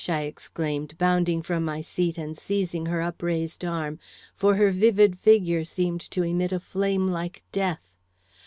[0.09, 3.99] I exclaimed, bounding from my seat and seizing her upraised arm;
[4.35, 7.99] for her vivid figure seemed to emit a flame like death.